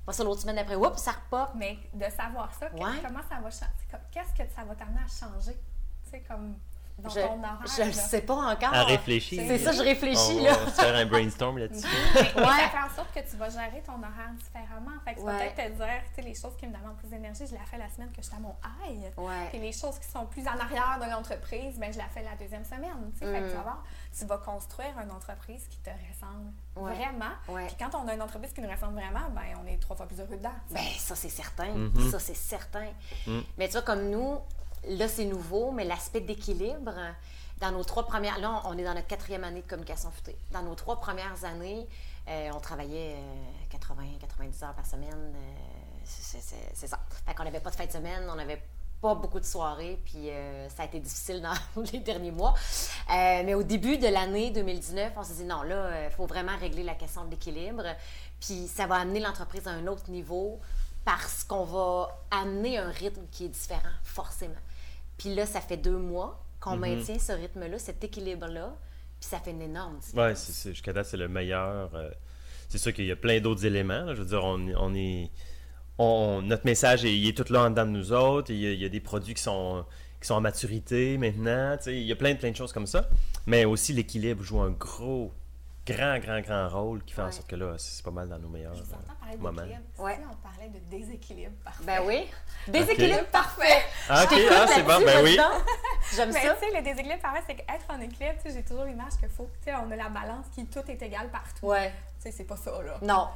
[0.04, 1.50] Pas ça l'autre semaine d'après, oups, ça repop.
[1.54, 5.56] Mais de savoir ça, comment ça va changer, qu'est-ce que ça va t'amener à changer?
[6.04, 6.56] Tu sais, comme
[6.99, 7.59] dans je, ton horaire.
[7.65, 8.75] Je ne sais pas encore.
[8.75, 9.43] À réfléchir.
[9.47, 10.39] C'est ça, je réfléchis.
[10.39, 10.52] On là.
[10.52, 11.87] va faire un brainstorm là-dessus.
[12.15, 12.31] ouais.
[12.35, 14.99] Ça fait en sorte que tu vas gérer ton horaire différemment.
[15.05, 17.47] Fait que tu peut-être te dire, tu sais, les choses qui me demandent plus d'énergie,
[17.47, 19.13] je la fais la semaine que je suis à mon high.
[19.17, 19.49] Ouais.
[19.50, 22.37] Puis les choses qui sont plus en arrière de l'entreprise, ben, je la fais la
[22.37, 23.11] deuxième semaine.
[23.15, 23.65] Tu sais, fait que tu vas mm.
[23.65, 23.85] voir,
[24.19, 27.33] tu vas construire une entreprise qui te ressemble vraiment.
[27.47, 30.07] Puis quand on a une entreprise qui nous ressemble vraiment, ben on est trois fois
[30.07, 30.50] plus heureux dedans.
[30.71, 31.69] Ben ça, c'est certain.
[31.69, 32.11] Mm-hmm.
[32.11, 32.89] Ça, c'est certain.
[33.26, 33.41] Mm.
[33.59, 34.39] Mais tu vois, comme nous,
[34.88, 36.95] là, c'est nouveau, mais l'aspect d'équilibre,
[37.60, 38.38] dans nos trois premières...
[38.38, 40.36] Là, on est dans notre quatrième année de communication futée.
[40.50, 41.86] Dans nos trois premières années,
[42.28, 43.16] euh, on travaillait
[43.71, 45.12] 80, euh, 90 heures par semaine.
[45.12, 46.99] Euh, c'est ça.
[47.26, 48.62] Fait qu'on n'avait pas de fin de semaine, on n'avait
[49.00, 50.28] pas beaucoup de soirées, puis
[50.68, 52.54] ça a été difficile dans les derniers mois.
[53.08, 56.84] mais au début de l'année 2019, on s'est dit non, là, il faut vraiment régler
[56.84, 57.84] la question de l'équilibre.
[58.40, 60.60] Puis ça va amener l'entreprise à un autre niveau
[61.04, 64.54] parce qu'on va amener un rythme qui est différent, forcément.
[65.23, 66.80] Puis là, ça fait deux mois qu'on mhm.
[66.80, 68.76] maintient ce rythme-là, cet équilibre-là,
[69.21, 70.63] puis ça fait une énorme différence.
[70.65, 71.95] Oui, jusqu'à date, c'est le meilleur.
[71.95, 72.11] Euh,
[72.69, 74.13] c'est sûr qu'il y a plein d'autres éléments.
[74.17, 75.30] je veux dire, on, est.
[76.00, 78.50] notre message, il est tout là en dedans de nous autres.
[78.50, 79.85] Il y a, des produits qui sont,
[80.21, 81.76] qui sont en maturité maintenant.
[81.87, 83.08] Il y a plein, plein de choses comme ça.
[83.47, 85.32] Mais aussi, l'équilibre joue un gros,
[85.86, 88.49] grand, grand, grand rôle qui fait en sorte que là, c'est pas mal dans nos
[88.49, 89.62] meilleurs euh, moments.
[89.99, 90.18] Ouais.
[90.30, 91.84] on parlait de déséquilibre parfait.
[91.84, 92.28] Ben oui.
[92.68, 93.82] Déséquilibre parfait.
[94.08, 95.36] Ah, ok, ah, c'est bon, ben oui.
[96.14, 96.40] J'aime ça.
[96.40, 99.28] Tu sais, le déséquilibre parfait, c'est qu'être en équilibre, tu sais, j'ai toujours l'image qu'il
[99.28, 101.66] faut, tu sais, on a la balance qui tout est égal partout.
[101.66, 101.92] Ouais.
[102.23, 102.99] Tu sais, c'est pas ça, là.
[103.02, 103.28] Non.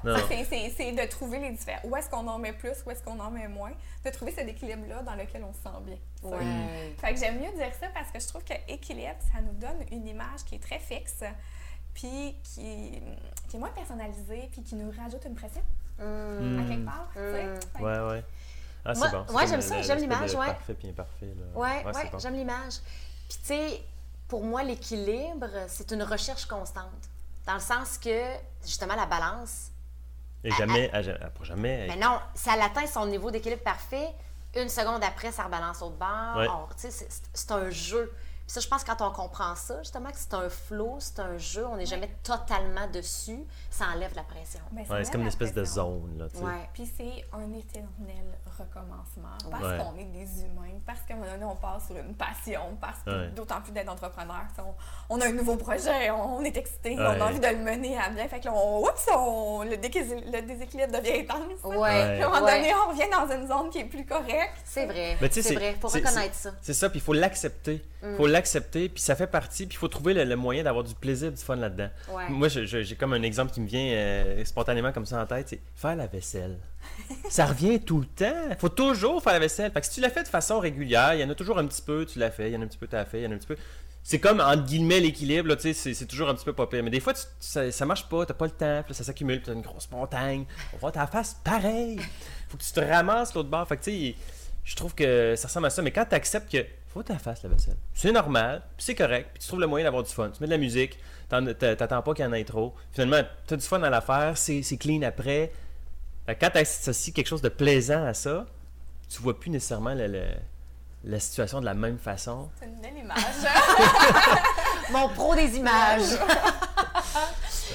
[0.49, 1.81] C'est de trouver les différents.
[1.85, 3.73] Où est-ce qu'on en met plus, où est-ce qu'on en met moins.
[4.05, 5.97] De trouver cet équilibre-là dans lequel on se sent bien.
[6.23, 6.95] Ouais.
[7.01, 9.85] Fait que j'aime mieux dire ça parce que je trouve que équilibre, ça nous donne
[9.91, 11.25] une image qui est très fixe
[11.97, 13.03] puis qui,
[13.49, 15.63] qui, est moins personnalisé, puis qui nous rajoute une pression
[15.99, 16.59] mmh.
[16.59, 17.09] à quelque part.
[17.17, 17.59] Mmh.
[17.59, 17.83] Tu sais?
[17.83, 18.25] Ouais, ouais.
[18.85, 19.25] Ah, c'est bon.
[19.35, 20.47] Ouais, j'aime ça, j'aime l'image, ouais.
[20.47, 21.35] Parfait puis imparfait.
[21.35, 21.59] Là.
[21.59, 22.75] Ouais, ouais, j'aime l'image.
[23.29, 23.83] Puis, tu sais,
[24.29, 27.09] pour moi, l'équilibre, c'est une recherche constante.
[27.47, 29.71] Dans le sens que, justement, la balance.
[30.45, 31.87] Et jamais, elle, pour jamais.
[31.89, 34.11] Mais non, si elle atteint son niveau d'équilibre parfait,
[34.55, 36.69] une seconde après, ça rebalance au bord.
[36.77, 38.13] Tu sais, c'est un jeu.
[38.47, 41.37] Ça, je pense que quand on comprend ça, justement, que c'est un flow, c'est un
[41.37, 44.61] jeu, on n'est jamais totalement dessus, ça enlève la pression.
[44.87, 46.19] C'est comme une espèce de zone.
[46.19, 46.69] Là, ouais.
[46.73, 51.45] Puis c'est un éternel recommencement parce qu'on est des humains, parce qu'à un moment donné,
[51.45, 54.43] on passe sur une passion, parce que d'autant plus d'être entrepreneur,
[55.09, 58.11] on, a un nouveau projet, on, est excité, on a envie de le mener à
[58.11, 58.29] bien.
[58.29, 61.65] Fait que là, on, oups, on, le, déséquilibre devient intense.
[61.65, 62.23] Ouais.
[62.23, 64.57] À un moment donné, on revient dans une zone qui est plus correcte.
[64.65, 65.17] C'est vrai.
[65.31, 65.73] C'est vrai.
[65.77, 66.51] Il faut reconnaître ça.
[66.63, 67.85] C'est ça, puis il faut l'accepter.
[68.17, 68.31] Faut mm.
[68.37, 71.43] L'accepter, puis ça fait partie, puis il faut trouver le, moyen d'avoir du plaisir, du
[71.43, 71.89] fun là-dedans.
[72.29, 75.61] Moi, j'ai comme un exemple qui me vient euh, spontanément comme ça en tête, c'est
[75.75, 76.59] faire la vaisselle.
[77.31, 78.49] ça revient tout le temps.
[78.51, 79.73] Il faut toujours faire la vaisselle.
[79.73, 81.67] Fait que si tu la fais de façon régulière, il y en a toujours un
[81.67, 83.21] petit peu, tu l'as fait, il y en a un petit peu, tu l'as fait,
[83.21, 83.57] il y en a un petit peu.
[84.03, 86.85] C'est comme, entre guillemets, l'équilibre, tu sais, c'est toujours un petit peu pas pire.
[86.85, 89.47] Mais des fois, ça, ça marche pas, t'as pas le temps, puis ça s'accumule, puis
[89.47, 90.45] t'as une grosse montagne.
[90.75, 91.99] On va ta face pareil.
[92.49, 93.67] Faut que tu te ramasses l'autre bord.
[93.67, 94.15] Fait que, tu sais,
[94.63, 95.83] je trouve que ça ressemble à ça.
[95.83, 96.65] Mais quand tu acceptes que
[96.97, 97.77] faut ta face la vaisselle.
[97.93, 100.31] C'est normal, puis c'est correct, puis tu trouves le moyen d'avoir du fun.
[100.31, 102.75] Tu mets de la musique, t'attends pas qu'il y en ait trop.
[102.93, 105.53] Finalement, tu as du fun à l'affaire, c'est clean après.
[106.27, 108.47] Quand tu associes quelque chose de plaisant à ça,
[109.11, 109.95] tu vois plus nécessairement
[111.05, 112.49] la situation de la même façon.
[112.59, 113.19] C'est une belle image.
[114.91, 116.19] Mon pro des images.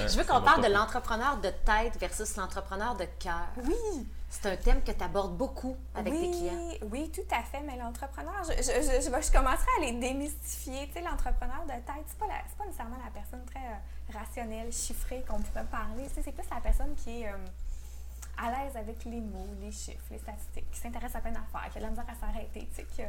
[0.08, 3.48] Je veux qu'on parle de l'entrepreneur de tête versus l'entrepreneur de cœur.
[3.64, 4.06] Oui.
[4.30, 6.70] C'est un thème que tu abordes beaucoup avec tes clients.
[6.90, 7.60] Oui, tout à fait.
[7.66, 10.86] Mais l'entrepreneur, je, je, je, commencerai à les démystifier.
[10.88, 15.22] Tu sais, l'entrepreneur de tête, c'est pas, pas nécessairement la personne très euh, rationnelle, chiffrée
[15.28, 16.04] qu'on pourrait parler.
[16.08, 17.36] Tu sais, c'est plus la personne qui est euh,
[18.38, 21.76] à l'aise avec les mots, les chiffres, les statistiques, qui s'intéresse à plein d'affaires, qui
[21.76, 23.02] a de la misère à s'arrêter, tu sais, qui,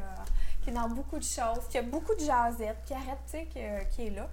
[0.61, 3.47] qui, est dans beaucoup de choses, qui a beaucoup de jasettes, qui arrête, tu sais,
[3.95, 4.27] qui est là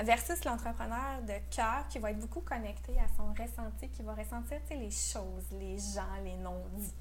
[0.00, 4.58] versus l'entrepreneur de cœur qui va être beaucoup connecté à son ressenti, qui va ressentir
[4.70, 6.94] les choses, les gens, les non-dits.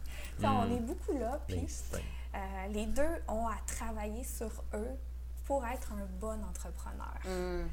[0.43, 0.71] On hmm.
[0.71, 1.65] est beaucoup là, puis
[2.35, 4.97] euh, les deux ont à travailler sur eux
[5.45, 7.15] pour être un bon entrepreneur.
[7.25, 7.67] Hmm.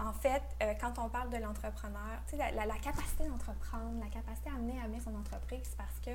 [0.00, 4.50] En fait, euh, quand on parle de l'entrepreneur, la, la, la, capacité d'entreprendre, la capacité
[4.50, 6.10] à amener à bien son entreprise, parce que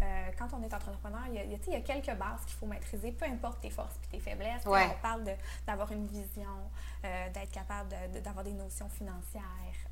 [0.00, 2.66] euh, quand on est entrepreneur, il y, a, il y a quelques bases qu'il faut
[2.66, 4.62] maîtriser, peu importe tes forces et tes faiblesses.
[4.66, 5.24] On parle
[5.66, 6.70] d'avoir une vision,
[7.04, 9.42] euh, d'être capable d'avoir des notions financières,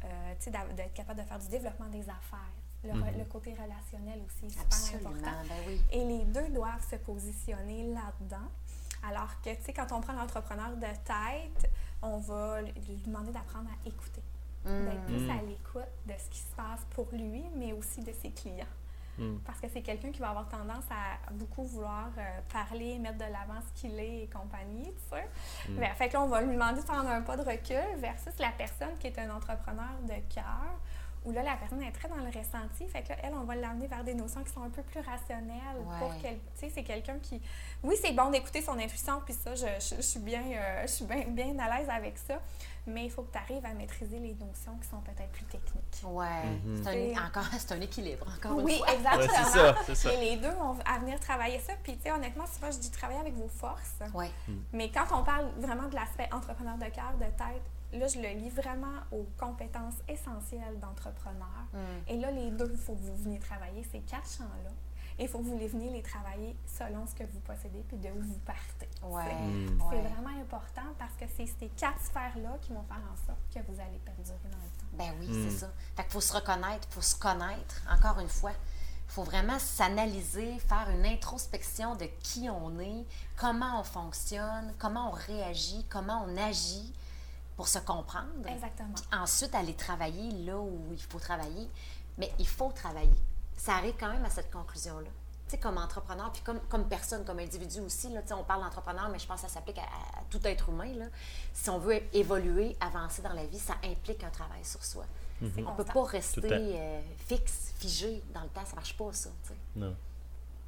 [0.05, 0.35] euh,
[0.75, 2.53] d'être capable de faire du développement des affaires.
[2.85, 3.29] Le, mm-hmm.
[3.29, 5.33] côté relationnel aussi, c'est super important.
[5.49, 8.49] Ben Et les deux doivent se positionner là-dedans.
[9.09, 13.69] Alors que, tu sais, quand on prend l'entrepreneur de tête, on va lui demander d'apprendre
[13.71, 14.23] à écouter,
[14.64, 15.31] d'être plus mm.
[15.31, 18.66] à l'écoute de ce qui se passe pour lui, mais aussi de ses clients.
[19.18, 19.38] Mm.
[19.44, 23.24] Parce que c'est quelqu'un qui va avoir tendance à beaucoup vouloir euh, parler, mettre de
[23.24, 25.70] l'avant ce qu'il est et compagnie, tu sais.
[25.70, 25.94] Mm.
[25.94, 28.50] Fait que là, on va lui demander de prendre un pas de recul versus la
[28.50, 30.79] personne qui est un entrepreneur de cœur,
[31.27, 32.87] où là, la personne est très dans le ressenti.
[32.89, 35.01] Fait que là, elle, on va l'amener vers des notions qui sont un peu plus
[35.01, 37.41] rationnelles pour qu'elle, tu sais, c'est quelqu'un qui,
[37.83, 41.05] oui, c'est bon d'écouter son intuition, puis ça, je, je, suis bien, euh, je suis
[41.05, 42.41] bien, bien à l'aise avec ça
[42.87, 46.03] mais il faut que tu arrives à maîtriser les notions qui sont peut-être plus techniques.
[46.05, 46.25] Oui,
[46.65, 46.85] mhm.
[46.85, 48.95] c'est encore c'est un équilibre, encore oui, une fois.
[48.95, 49.75] exactement.
[49.87, 51.73] c'est ça, Et les deux vont à venir travailler ça.
[51.83, 53.99] Puis, tu sais, honnêtement, souvent, je dis travailler avec vos forces.
[54.15, 54.31] Ouais.
[54.47, 54.62] Mhm.
[54.73, 58.29] Mais quand on parle vraiment de l'aspect entrepreneur de cœur, de tête, là, je le
[58.38, 61.66] lis vraiment aux compétences essentielles d'entrepreneur.
[61.72, 61.81] Mhm.
[62.09, 64.70] Et là, les deux, il faut que vous veniez travailler ces quatre champs-là
[65.18, 68.09] il faut que vous les veniez les travailler selon ce que vous possédez puis de
[68.09, 68.88] où vous partez.
[69.03, 69.35] Ouais.
[69.35, 69.81] Mm.
[69.90, 73.61] C'est vraiment important parce que c'est ces quatre sphères-là qui vont faire en sorte que
[73.70, 74.92] vous allez perdurer dans le temps.
[74.92, 75.59] Ben oui, c'est mm.
[75.59, 75.70] ça.
[75.96, 78.53] Fait qu'il faut se reconnaître, il faut se connaître, encore une fois.
[79.09, 85.09] Il faut vraiment s'analyser, faire une introspection de qui on est, comment on fonctionne, comment
[85.09, 86.92] on réagit, comment on agit
[87.57, 88.47] pour se comprendre.
[88.47, 88.95] Exactement.
[89.12, 91.69] ensuite, aller travailler là où il faut travailler.
[92.19, 93.11] Mais il faut travailler
[93.57, 95.09] ça arrive quand même à cette conclusion-là.
[95.47, 99.09] Tu sais, comme entrepreneur, puis comme, comme personne, comme individu aussi, là, on parle d'entrepreneur,
[99.11, 99.85] mais je pense que ça s'applique à,
[100.29, 100.92] tout être humain.
[100.95, 101.07] Là.
[101.53, 105.05] Si on veut évoluer, avancer dans la vie, ça implique un travail sur soi.
[105.40, 105.66] Mhm.
[105.66, 109.12] On ne peut pas rester euh, fixe, figé dans le temps, ça ne marche pas,
[109.12, 109.31] ça.
[109.77, 109.95] Non.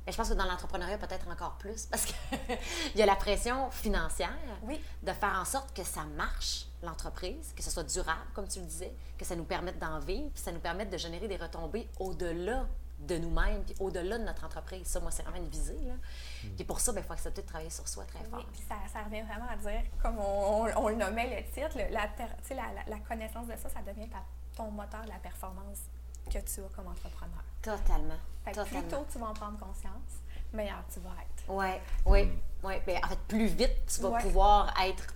[0.07, 2.16] Mais je pense que dans l'entrepreneuriat, peut-être encore plus, parce qu'il
[2.94, 4.31] y a la pression financière
[4.62, 4.81] oui.
[5.03, 8.66] de faire en sorte que ça marche, l'entreprise, que ce soit durable, comme tu le
[8.66, 11.88] disais, que ça nous permette d'en vivre, puis ça nous permette de générer des retombées
[11.98, 12.66] au-delà
[13.00, 14.86] de nous-mêmes, puis au-delà de notre entreprise.
[14.86, 15.78] Ça, moi, c'est vraiment une visée.
[15.86, 15.94] Là.
[15.94, 16.48] Mm.
[16.56, 18.40] Puis pour ça, il ben, faut accepter de travailler sur soi très fort.
[18.40, 21.88] Oui, puis ça, ça, revient vraiment à dire, comme on, le nommait le titre, la,
[21.90, 24.08] la, la, connaissance de ça, ça devient
[24.56, 25.78] ton moteur de la performance
[26.26, 27.44] que tu as comme entrepreneur.
[27.62, 28.18] Totalement.
[28.44, 31.44] Fait que plus tôt tu vas en prendre conscience, meilleur tu vas être.
[31.48, 32.24] Oui, oui.
[32.24, 32.66] Mm.
[32.66, 32.82] Ouais.
[32.84, 35.06] Ben, en fait, plus vite tu vas pouvoir être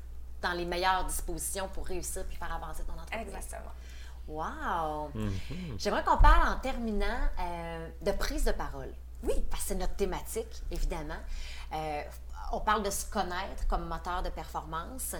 [0.42, 3.34] dans les meilleures dispositions pour réussir puis faire avancer ton entreprise.
[3.34, 3.72] Exactement.
[4.28, 5.10] Wow!
[5.14, 5.78] Mm-hmm.
[5.78, 8.92] J'aimerais qu'on parle en terminant euh, de prise de parole.
[9.22, 9.34] Oui.
[9.50, 11.18] Parce que c'est notre thématique, évidemment.
[11.72, 12.02] Euh,
[12.52, 15.14] on parle de se connaître comme moteur de performance.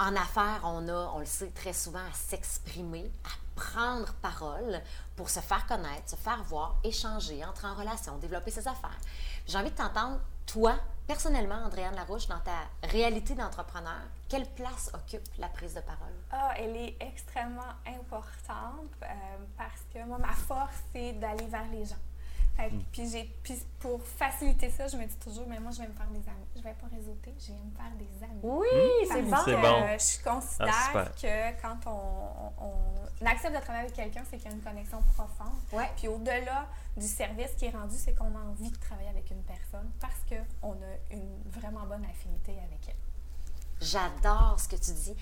[0.00, 4.80] En affaires, on a, on le sait très souvent, à s'exprimer, à prendre parole
[5.14, 8.98] pour se faire connaître, se faire voir, échanger, entrer en relation, développer ses affaires.
[9.46, 10.74] J'ai envie de t'entendre, toi,
[11.06, 14.00] personnellement, Andréane Larouche, dans ta réalité d'entrepreneur,
[14.32, 16.14] quelle place occupe la prise de parole?
[16.30, 19.06] Ah, elle est extrêmement importante euh,
[19.58, 22.00] parce que moi, ma force, c'est d'aller vers les gens.
[22.58, 22.80] Hmm.
[22.92, 25.92] puis, j'ai, puis pour faciliter ça, je me dis toujours, mais moi, je vais me
[25.92, 26.46] faire des amis.
[26.56, 28.40] Je vais pas réseauter, je vais me faire des amis.
[28.42, 28.68] Oui,
[29.06, 29.36] c'est bon.
[29.44, 29.86] C'est bon.
[29.98, 34.52] je considère ah, que quand on, on, accepte de travailler avec quelqu'un, c'est qu'il y
[34.52, 35.58] a une connexion profonde.
[35.72, 35.90] Ouais.
[35.96, 36.66] Puis au-delà
[36.96, 40.20] du service qui est rendu, c'est qu'on a envie de travailler avec une personne parce
[40.26, 43.11] qu'on a une vraiment bonne affinité avec elle.
[43.82, 45.14] J'adore ce que tu dis.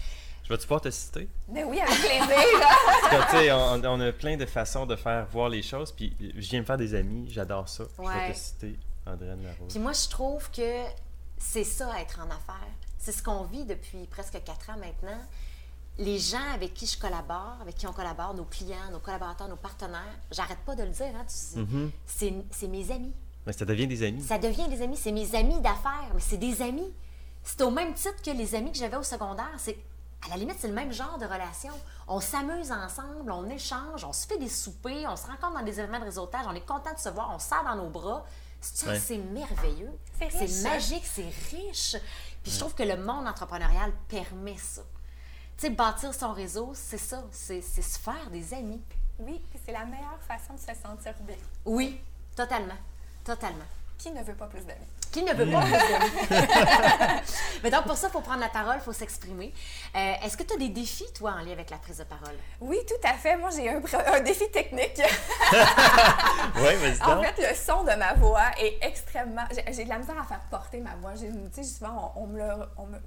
[0.51, 1.29] Vas-tu pouvoir te citer?
[1.49, 3.55] Mais oui, avec plaisir.
[3.57, 5.93] on, on, a plein de façons de faire voir les choses.
[5.93, 7.85] Puis je viens me faire des amis, j'adore ça.
[7.97, 9.69] Je vais te citer Andréane Larouche.
[9.69, 10.83] Puis moi, je trouve que
[11.39, 12.75] c'est ça, être en affaires.
[12.99, 15.21] C'est ce qu'on vit depuis presque quatre ans maintenant.
[15.99, 19.57] Les gens avec qui je collabore, avec qui on collabore, nos clients, nos collaborateurs, nos
[19.57, 22.43] partenaires, j'arrête pas de le dire, hein, tu mm-hmm.
[22.51, 23.15] c'est mes amis.
[23.47, 24.23] Mais ça devient des amis.
[24.23, 24.97] Ça devient des amis.
[24.97, 26.93] C'est mes amis d'affaires, mais c'est des amis.
[27.43, 29.51] C'est au même titre que les amis que j'avais au secondaire.
[29.59, 29.79] C'est
[30.27, 31.73] à la limite, c'est le même genre de relation.
[32.07, 35.81] On s'amuse ensemble, on échange, on se fait des soupers, on se rencontre dans des
[35.81, 38.25] événements de réseautage, on est content de se voir, on serre dans nos bras.
[38.61, 39.93] C'est merveilleux?
[40.19, 41.97] C'est magique, c'est riche.
[42.43, 44.83] Puis je trouve que le monde entrepreneurial permet ça.
[45.57, 48.83] Tu sais, bâtir son réseau, c'est ça, c'est se faire des amis.
[49.19, 51.37] Oui, c'est la meilleure façon de se sentir bien.
[51.65, 52.01] Oui,
[52.37, 52.77] totalement,
[53.25, 53.65] totalement.
[53.97, 54.87] Qui ne veut pas plus d'amis?
[55.13, 55.65] Qui ne veut pas?
[57.65, 59.53] Mais donc, pour ça, il faut prendre la parole, il faut s'exprimer.
[59.97, 62.37] Euh, est-ce que tu as des défis, toi, en lien avec la prise de parole?
[62.61, 63.37] Oui, tout à fait.
[63.37, 63.83] Moi, j'ai un,
[64.15, 65.01] un, défi technique.
[66.57, 69.43] oui, mais En fait, le son de ma voix est extrêmement...
[69.73, 71.13] J'ai de la misère à faire porter ma voix.
[71.15, 72.49] Tu sais, souvent, on, me le...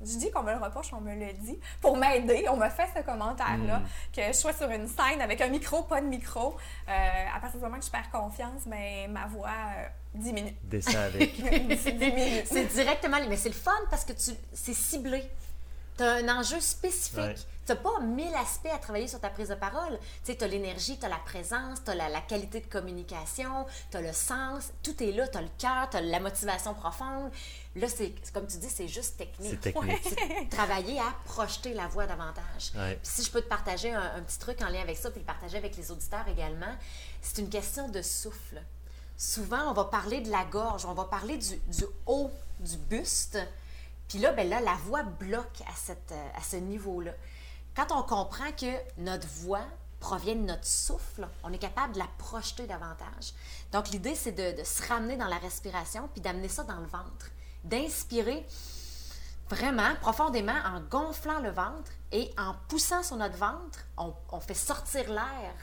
[0.02, 1.58] Je dis qu'on me le reproche, on me le dit.
[1.80, 3.86] Pour m'aider, on me fait ce commentaire-là, hmm.
[4.14, 6.58] que je sois sur une scène avec un micro, pas de micro.
[6.90, 6.92] Euh,
[7.34, 9.48] à partir du moment que je perds confiance, mais ma voix...
[9.48, 10.58] Euh, 10 minutes.
[10.64, 11.40] Descends avec.
[12.00, 12.46] 10 minutes.
[12.46, 15.24] C'est directement, mais c'est le fun parce que tu, c'est ciblé.
[15.98, 17.48] Tu as un enjeu spécifique.
[17.66, 19.98] Tu n'as pas mille aspects à travailler sur ta prise de parole.
[20.26, 24.02] Tu as l'énergie, tu as la présence, tu as la, qualité de communication, tu as
[24.02, 24.74] le sens.
[24.82, 25.28] Tout est là.
[25.28, 27.32] Tu as le cœur, tu as la motivation profonde.
[27.76, 29.60] Là, c'est comme tu dis, c'est juste technique.
[29.64, 30.50] C'est technique.
[30.50, 32.74] travailler à projeter la voix davantage.
[33.02, 35.26] si je peux te partager un, un, petit truc en lien avec ça, puis le
[35.26, 36.76] partager avec les auditeurs également,
[37.22, 38.62] c'est une question de souffle
[39.18, 43.40] souvent, on va parler de la gorge, on va parler du, haut du buste.
[44.08, 47.12] Puis là, ben là, la voix bloque à, cette, à ce niveau-là.
[47.76, 49.66] Quand on comprend que notre voix
[50.00, 53.34] provient de notre souffle, on est capable de la projeter davantage.
[53.72, 57.32] Donc, l'idée, c'est de, se ramener dans la respiration puis d'amener ça dans le ventre.
[57.64, 58.46] D'inspirer
[59.50, 65.10] vraiment profondément en gonflant le ventre et en poussant sur notre ventre, on fait sortir
[65.10, 65.54] l'air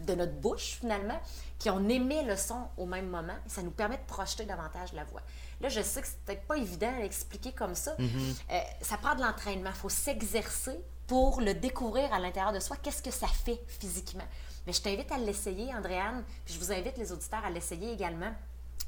[0.00, 1.20] de notre bouche finalement,
[1.58, 4.92] puis on émet le son au même moment, et ça nous permet de projeter davantage
[4.92, 5.22] la voix.
[5.60, 7.94] Là, je sais que c'est peut-être pas évident à expliquer comme ça.
[7.96, 8.36] Mm-hmm.
[8.50, 9.70] Euh, ça prend de l'entraînement.
[9.70, 12.76] Il faut s'exercer pour le découvrir à l'intérieur de soi.
[12.82, 14.24] Qu'est-ce que ça fait physiquement?
[14.66, 18.32] Mais je t'invite à l'essayer, Andréane, puis je vous invite les auditeurs à l'essayer également.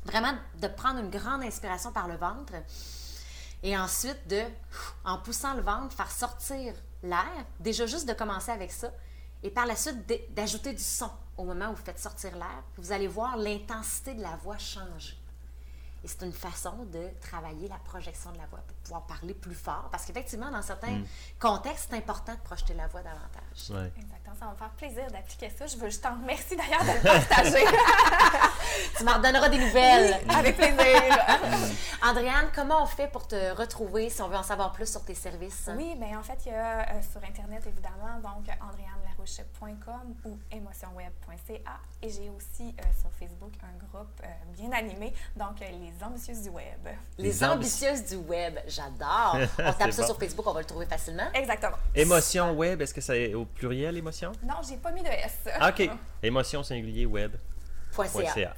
[0.05, 2.55] Vraiment de prendre une grande inspiration par le ventre
[3.62, 4.42] et ensuite de,
[5.05, 7.47] en poussant le ventre, faire sortir l'air.
[7.61, 8.90] Déjà juste de commencer avec ça
[9.42, 12.62] et par la suite d'ajouter du son au moment où vous faites sortir l'air.
[12.77, 15.16] Vous allez voir l'intensité de la voix changer.
[16.05, 19.55] Et c'est une façon de travailler la projection de la voix pour pouvoir parler plus
[19.55, 19.88] fort.
[19.90, 21.07] Parce qu'effectivement, dans certains mm.
[21.40, 23.90] contextes, c'est important de projeter la voix davantage.
[23.96, 24.37] Exactement.
[24.38, 25.66] Ça va me faire plaisir d'appliquer ça.
[25.66, 27.64] Je veux juste t'en remercier d'ailleurs de le partager.
[28.96, 30.20] tu m'en redonneras des nouvelles.
[30.29, 31.18] Avec plaisir.
[32.05, 35.14] Andréane, comment on fait pour te retrouver si on veut en savoir plus sur tes
[35.14, 35.68] services?
[35.77, 39.06] Oui, bien en fait, il y a euh, sur Internet évidemment, donc Andréane
[40.25, 41.79] ou émotionweb.ca.
[42.03, 46.43] Et j'ai aussi euh, sur Facebook un groupe euh, bien animé, donc euh, Les Ambitieuses
[46.43, 46.89] du Web.
[47.19, 49.39] Les, Ambitieuses du Web, j'adore.
[49.59, 51.31] On tape ça sur Facebook, on va le trouver facilement.
[51.35, 51.77] Exactement.
[51.95, 54.33] Émotion Web, est-ce que c'est au pluriel, émotion?
[54.43, 55.49] Non, j'ai pas mis de S.
[55.69, 55.91] OK.
[56.23, 57.37] émotion singulier web.
[57.93, 58.55] .ca.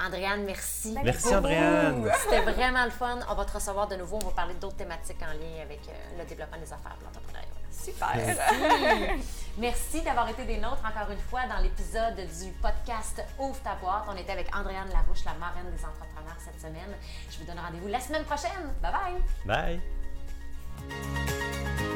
[0.00, 0.96] Andréane, merci.
[1.04, 2.10] Merci, Andréane.
[2.24, 3.20] C'était vraiment le fun.
[3.30, 4.18] On va te recevoir de nouveau.
[4.20, 5.80] On va parler d'autres thématiques en lien avec
[6.18, 7.51] le développement des affaires pour l'entrepreneuriat.
[7.82, 8.14] Super.
[9.58, 14.04] Merci, d'avoir été des nôtres encore une fois dans l'épisode du podcast Ouvre ta boîte.
[14.08, 16.96] On était avec Andréane Larouche, la marraine des entrepreneurs cette semaine.
[17.30, 18.72] Je vous donne rendez-vous la semaine prochaine.
[18.80, 18.92] Bye
[19.44, 19.80] bye.
[20.88, 21.91] Bye.